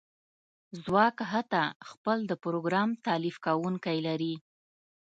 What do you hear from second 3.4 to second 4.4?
کونکی لري